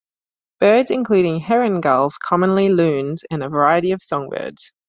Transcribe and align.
Birds 0.59 0.89
include 0.89 1.43
herring 1.43 1.79
gulls, 1.79 2.17
common 2.17 2.55
loons, 2.55 3.23
and 3.29 3.43
a 3.43 3.49
variety 3.49 3.91
of 3.91 4.01
songbirds. 4.01 4.73